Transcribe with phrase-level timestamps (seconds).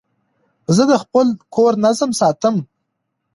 [0.75, 2.55] زه د خپل کور نظم ساتم.